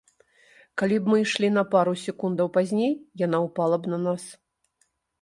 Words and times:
Калі 0.81 0.97
б 0.99 1.11
мы 1.13 1.19
ішлі 1.25 1.51
на 1.59 1.63
пару 1.77 1.95
секундаў 2.05 2.47
пазней, 2.57 2.93
яна 3.27 3.45
ўпала 3.47 3.75
б 3.85 3.97
на 3.97 4.05
нас! 4.11 4.23